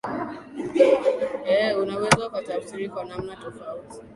ee 1.45 1.73
unaweza 1.75 2.27
ukatafsiri 2.27 2.89
kwa 2.89 3.05
namna 3.05 3.35
tofauti 3.35 3.97